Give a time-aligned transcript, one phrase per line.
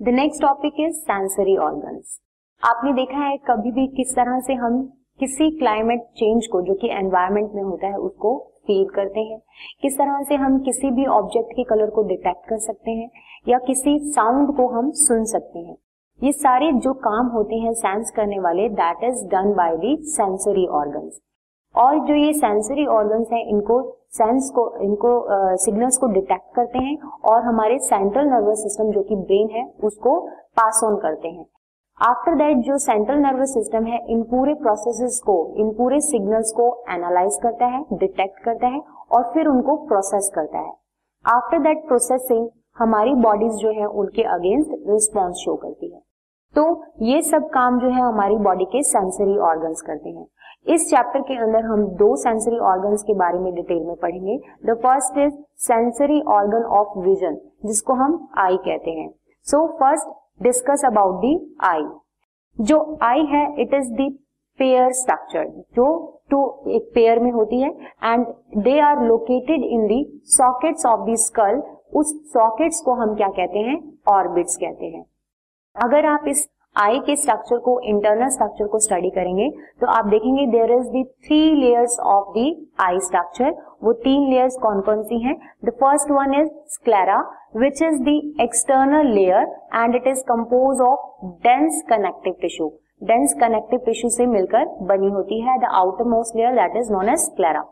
[0.00, 2.18] The next topic is sensory organs
[2.62, 4.82] आपने देखा है कभी भी किस तरह से हम
[5.20, 9.38] किसी क्लाइमेट चेंज को, जो कि एनवायरमेंट में होता है, उसको फील करते हैं।
[9.82, 13.10] किस तरह से हम किसी भी ऑब्जेक्ट के कलर को डिटेक्ट कर सकते हैं,
[13.48, 15.76] या किसी साउंड को हम सुन सकते हैं।
[16.20, 20.66] ये सारे जो काम होते हैं सेंस करने वाले that is done by the sensory
[20.66, 21.20] organs
[21.74, 25.10] और जो ये सेंसरी ऑर्गन्स हैं इनको सेंस को इनको
[25.56, 29.64] सिग्नल्स uh, को डिटेक्ट करते हैं और हमारे सेंट्रल नर्वस सिस्टम जो कि ब्रेन है
[29.84, 30.18] उसको
[30.56, 31.46] पास ऑन करते हैं।
[32.00, 36.66] आफ्टर दैट जो सेंट्रल नर्वस सिस्टम है इन पूरे प्रोसेसेस को इन पूरे सिग्नल्स को
[36.90, 38.82] एनालाइज करता है डिटेक्ट करता है
[39.12, 40.72] और फिर उनको प्रोसेस करता है।
[41.24, 42.48] आफ्टर दैट प्रोसेसिंग
[42.78, 46.00] हमारी बॉडीज जो है उनके अगेंस्ट रिस्पॉन्स शो करती है।
[46.54, 46.62] तो
[47.02, 50.26] ये सब काम जो है हमारी बॉडी के सेंसरी ऑर्गन्स करते हैं।
[50.66, 54.74] इस चैप्टर के अंदर हम दो सेंसरी ऑर्गन्स के बारे में डिटेल में पढ़ेंगे। The
[54.82, 55.34] first is
[55.66, 59.08] sensory organ of vision जिसको हम आई कहते हैं।
[59.46, 61.84] So first discuss about the eye
[62.56, 64.12] जो आई है it is the
[64.60, 65.86] pair structure जो
[66.30, 66.38] टू
[66.68, 67.70] एक पेयर में होती है
[68.04, 68.26] and
[68.64, 70.04] they are located in the
[70.36, 71.62] sockets of the skull
[71.96, 73.78] उस सॉकेट्स को हम क्या कहते हैं?
[74.08, 75.04] ऑर्बिट्स कहते हैं।
[75.76, 79.48] अगर आप इस आई के स्ट्रक्चर को इंटरनल स्ट्रक्चर को स्टडी करेंगे
[79.80, 82.46] तो आप देखेंगे there is the three layers of the
[82.80, 83.50] eye structure
[83.84, 85.36] वो तीन लेयर्स कौन कौन सी हैं?
[85.64, 87.18] The first one is sclera
[87.56, 92.68] which is the external layer and it is compose of dense connective tissue
[93.04, 97.08] dense connective tissue से मिलकर बनी होती है the outer most layer that is known
[97.08, 97.64] as sclera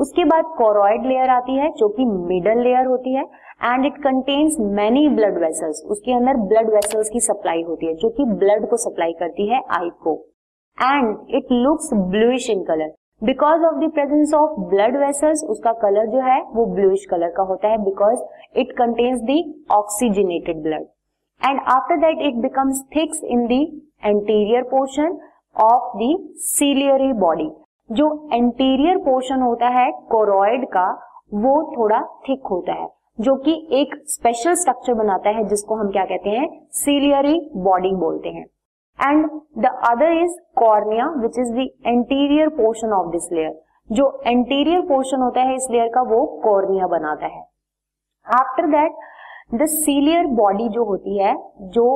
[0.00, 3.24] उसके बाद कोरोइड लेयर आती है, जो कि मिडल लेयर होती है।
[3.60, 8.08] And it contains many blood vessels उसके अंदर ब्लड वेसल्स की सप्लाई होती है, जो
[8.10, 10.14] कि ब्लड को सप्लाई करती है आई को.
[10.78, 16.06] And it looks bluish in colour because of the presence of blood vessels उसका कलर
[16.06, 18.24] जो है, वो ब्लूइश कलर का होता है because
[18.60, 20.86] it contains the oxygenated blood
[21.40, 23.60] and after that it becomes thicks in the
[24.04, 25.18] anterior portion
[25.56, 27.50] of the ciliary body
[27.90, 30.86] जो anterior portion होता है कोरोइड का,
[31.34, 32.86] वो थोड़ा थिक होता है.
[33.18, 36.48] जो कि एक स्पेशल स्ट्रक्चर बनाता है, जिसको हम क्या कहते हैं?
[36.74, 38.44] सीलियरी बॉडी बोलते हैं।
[38.98, 39.26] And
[39.58, 43.60] the other is cornea which is the anterior portion of this layer
[43.90, 47.42] जो एंटीरियर पोर्शन होता है, इस लेयर का वो कॉर्निया बनाता है।
[48.26, 48.92] After that
[49.54, 51.86] the ciliary body जो होती है, जो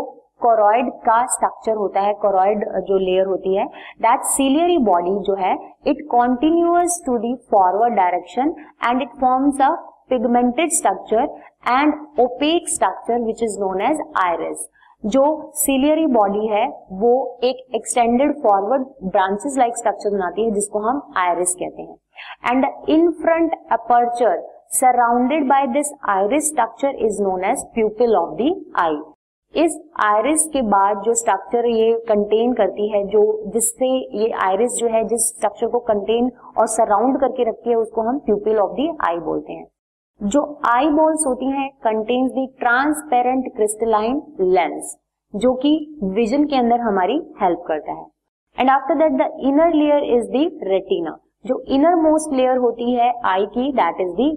[0.41, 3.65] कोरॉइड का स्ट्रक्चर होता है कोरॉइड जो लेयर होती है
[4.01, 5.55] दैट सीलियरी बॉडी जो है
[5.87, 8.55] it continuous to the forward direction
[8.85, 9.75] and it forms a
[10.11, 11.23] pigmented structure
[11.69, 14.69] and opaque structure which is known as iris
[15.05, 15.25] जो
[15.55, 21.55] सीलियरी बॉडी है, वो एक extended forward branches like structure बनाती है, जिसको हम आयरिस
[21.55, 21.97] कहते हैं।
[22.47, 28.55] And in front aperture surrounded by this iris structure is known as pupil of the
[28.77, 29.01] eye
[29.55, 34.89] इस आयरिस के बाद जो स्ट्रक्चर ये कंटेन करती है, जो जिससे ये आयरिस जो
[34.89, 38.91] है, जिस स्ट्रक्चर को कंटेन और सराउंड करके रखती है, उसको हम प्यूपिल ऑफ़ दी
[39.05, 39.67] आई बोलते हैं।
[40.21, 44.97] जो आई बॉल्स होती हैं contains the transparent crystalline lens
[45.35, 45.71] जो कि
[46.15, 48.07] विजन के अंदर हमारी हेल्प करता है।
[48.59, 53.13] And after that the inner layer is the retina जो इनर मोस्ट लेयर होती है
[53.27, 54.31] आई की that is the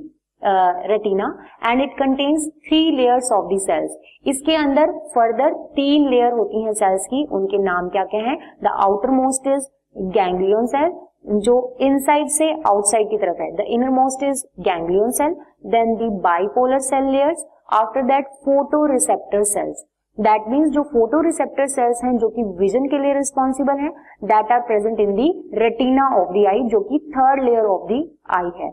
[0.88, 1.34] retina
[1.66, 6.74] and it contains three layers of the cells इसके अंदर फर्दर तीन लेयर होती हैं
[6.74, 9.68] सेल्स की, उनके नाम क्या क्या हैं the outer most is
[10.14, 10.92] ganglion cell
[11.26, 13.52] जो इनसाइड से आउटसाइड की तरफ़ है.
[13.52, 15.34] The inner most is ganglion cell
[15.68, 18.28] then the bipolar cell layers after that
[18.92, 19.86] photoreceptor cells
[20.18, 23.90] that means जो फ़ोटो रिसेप्टर सेल्स हैं, जो कि विजन के लिए रिस्पॉन्सिबल है
[24.26, 28.04] that are present in the retina of the eye जो कि third layer of the
[28.32, 28.72] eye है.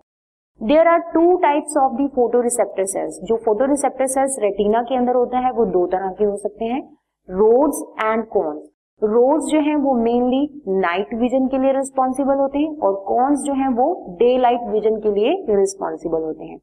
[0.60, 2.06] There are two types of the
[2.40, 6.24] photoreceptor cells जो फ़ोटो रिसेप्टर सेल्स रेटिना के अंदर होता है, वो दो तरह के
[6.24, 6.82] हो सकते हैं.
[7.28, 8.68] रोड्स एंड कॉन्स
[9.02, 13.52] रोड्स जो है वो मेनली नाइट विजन के लिए रिस्पॉन्सिबल होते हैं और कॉन्स जो
[13.54, 13.86] है वो
[14.18, 16.58] डे लाइट विजन के लिए रिस्पॉन्सिबल होते हैं।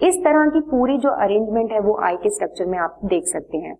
[0.00, 3.58] इस तरह की पूरी जो अरेंजमेंट है वो आई के स्ट्रक्चर में आप देख सकते
[3.58, 3.76] हैं।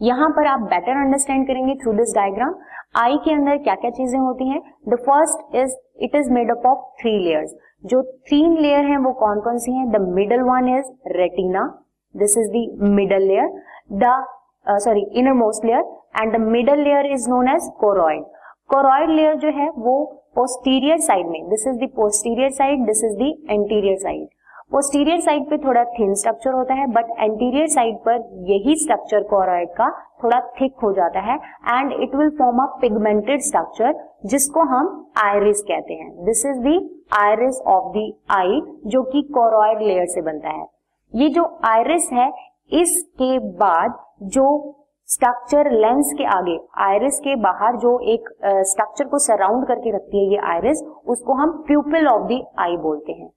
[0.00, 2.54] यहाँ पर आप बेटर अंडरस्टैंड करेंगे थ्रू दिस डायग्राम
[2.96, 6.66] आई के अंदर क्या क्या चीज़ें होती हैं। The first is it is made up
[6.66, 9.90] of three layers जो तीन लेयर हैं वो कौन कौन सी हैं?
[9.90, 11.66] The middle one is retina
[12.14, 13.60] this is the middle layer
[13.92, 14.24] the
[14.66, 15.84] sorry inner most layer
[16.20, 18.22] and the middle layer is known as choroid
[18.70, 23.18] choroid layer जो है, वो पोस्टीरियर साइड में this is the posterior side this is
[23.18, 24.28] the anterior side
[24.72, 29.68] posterior side पे थोड़ा thin structure होता है but anterior side पर यही स्ट्रक्चर कोरॉइड
[29.76, 29.88] का
[30.24, 31.36] थोड़ा थिक हो जाता है
[31.68, 33.94] and it will form a pigmented structure
[34.26, 34.88] जिसको हम
[35.24, 36.10] आयरिस कहते हैं.
[36.24, 36.78] This is the
[37.20, 40.66] iris of the eye जो कि कोरॉइड लेयर से बनता है.
[41.14, 42.30] ये जो आयरिस है
[42.72, 43.98] इसके बाद
[44.34, 44.46] जो
[45.08, 48.28] स्ट्रक्चर लेंस के आगे आयरिस के बाहर जो एक
[48.68, 53.12] स्ट्रक्चर को सराउंड करके रखती है ये आयरिस उसको हम प्यूपिल ऑफ़ द आई बोलते
[53.12, 53.28] हैं।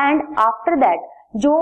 [0.00, 1.54] एंड आफ्टर दैट जो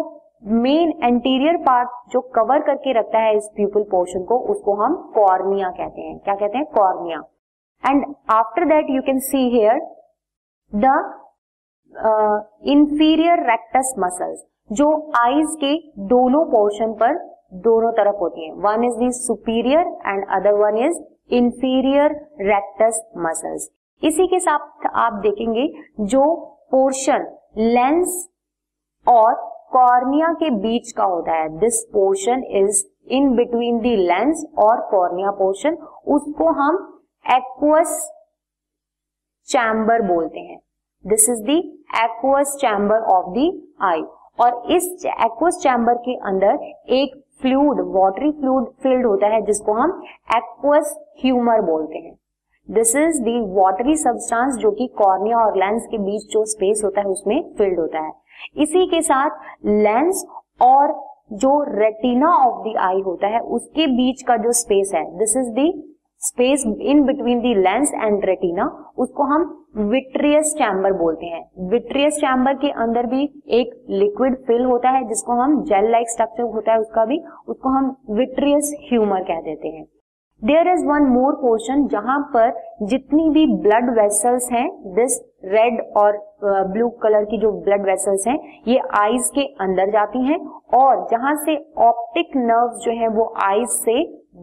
[0.44, 5.70] मेन एंटीरियर पार्ट जो कवर करके रखता है इस प्यूपिल पोर्शन को, उसको हम कॉर्निया
[5.70, 6.66] कहते हैं। क्या कहते हैं?
[6.74, 7.22] Cornea
[7.84, 9.80] and after that you can see here
[10.72, 10.84] the
[12.68, 14.86] inferior rectus muscles जो
[15.16, 15.74] आईज के
[16.08, 17.18] दोनों पोर्शन पर
[17.64, 20.98] दोनों तरफ़ होती हैं। One is the superior and other one is
[21.34, 23.68] inferior rectus muscles
[24.02, 25.66] इसी के साथ आप देखेंगे
[26.06, 26.24] जो
[26.70, 27.26] पोर्शन
[27.58, 28.26] लेंस
[29.06, 29.34] और
[29.72, 35.30] कॉर्निया के बीच का होता है। This portion is in between the lens और कॉर्निया
[35.38, 35.76] पोर्शन
[36.08, 36.76] उसको हम
[37.26, 37.98] एक्वस
[39.48, 40.58] चैम्बर बोलते हैं।
[41.04, 41.62] This is the
[42.02, 43.50] aqueous chamber of the
[43.84, 44.02] eye
[44.38, 46.58] और इस एक्वस चैम्बर के अंदर
[46.94, 50.02] एक फ्लूड वॉटरी फ्लूड फिल्ड होता है, जिसको हम
[50.36, 52.14] एक्वस ह्यूमर बोलते हैं।
[52.68, 57.00] This is the watery substance जो कि कॉर्निया और लेंस के बीच जो स्पेस होता
[57.00, 58.12] है, उसमें फिल्ड होता है।
[58.56, 60.26] इसी के साथ लेंस
[60.62, 60.94] और
[61.32, 65.50] जो रेटिना ऑफ़ द आई होता है, उसके बीच का जो स्पेस है this is
[65.50, 65.72] the
[66.22, 68.64] space in between the lens and retina
[68.98, 69.44] उसको हम
[69.76, 75.32] विट्रियस चैम्बर बोलते हैं। विट्रियस चैम्बर के अंदर भी एक लिक्विड फिल होता है जिसको
[75.32, 77.18] हम जेल लाइक स्ट्रक्चर होता है उसका भी
[77.48, 79.84] उसको हम विट्रियस ह्यूमर कह देते हैं।
[80.42, 82.52] There is one more portion जहाँ पर
[82.82, 88.26] जितनी भी ब्लड वेसल्स हैं दिस रेड और ब्लू uh, कलर की जो ब्लड वेसल्स
[88.28, 88.38] हैं
[88.68, 90.38] ये आईज के अंदर जाती हैं
[90.74, 94.02] और जहाँ से ऑप्टिक नर्व्स जो है वो आईज से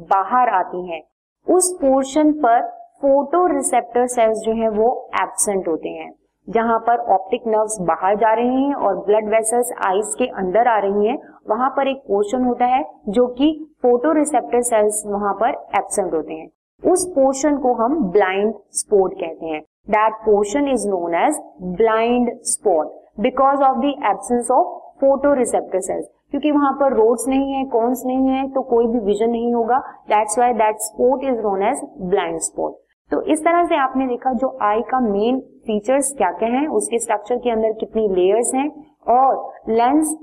[0.09, 1.01] बाहर आती हैं।
[1.47, 2.61] उस पोर्शन पर
[3.01, 4.89] फ़ोटो रिसेप्टर सेल्स जो है वो
[5.21, 6.11] एबसेंट होते हैं,
[6.47, 10.77] जहाँ पर ऑप्टिक नर्व्स बाहर जा रहे हैं और ब्लड वेसल्स आईज के अंदर आ
[10.77, 11.17] रही हैं,
[11.49, 13.51] वहाँ पर एक पोर्शन होता है जो कि
[13.81, 16.47] फ़ोटो रिसेप्टर सेल्स वहाँ पर एबसेंट होते हैं।
[16.83, 21.39] उस पोर्शन को हम ब्लाइंड स्पॉट कहते हैं। That portion is known as
[21.75, 27.53] blind spot because of the absence of photo receptor cells क्योंकि वहाँ पर रोड्स नहीं
[27.53, 29.77] है कॉन्स नहीं है तो कोई भी विजन नहीं होगा.
[30.09, 32.77] That's why that spot is known as blind spot
[33.11, 36.99] तो इस तरह से आपने देखा जो आई का मेन फीचर्स क्या क्या हैं, उसके
[36.99, 38.69] स्ट्रक्चर के अंदर कितनी लेयर्स हैं,
[39.09, 40.15] और लेंस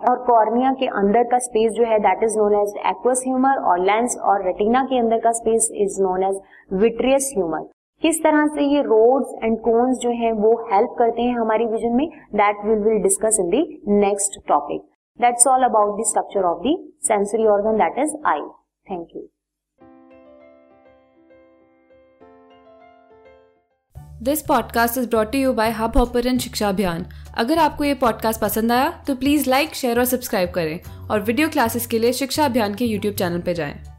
[0.00, 3.78] और कॉर्निया के अंदर का स्पेस जो है that is known as aqueous humour और
[3.80, 6.40] लेंस और रेटिना के अंदर का space is known as
[6.82, 7.68] vitreous humour
[8.02, 11.96] किस तरह से ये रोड्स एंड कोन्स जो हैं, वो हेल्प करते हैं हमारी विजन
[11.96, 13.62] में that will will discuss in the
[13.98, 14.82] next topic
[15.20, 18.48] That's all about the structure of the sensory organ, that is eye.
[18.88, 19.28] Thank you.
[24.22, 28.72] This podcast is brought you by hub hopper Shiksha Abhiyan अगर आपको ये podcast पसंद
[28.72, 32.74] आया तो please like share और subscribe करें और video classes के लिए शिक्षा अभियान
[32.74, 33.91] के यूट्यूब चैनल पर जाएँ।